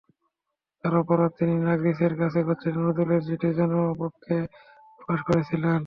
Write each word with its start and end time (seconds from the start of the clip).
তাঁর 0.83 0.93
অপরাধ, 0.97 1.31
তিনি 1.39 1.53
নার্গিসের 1.65 2.13
কাছে 2.21 2.39
গচ্ছিত 2.47 2.75
নজরুলের 2.77 3.21
চিঠি 3.27 3.49
জনসমক্ষে 3.57 4.37
প্রকাশ 4.97 5.19
করেছিলেন। 5.27 5.75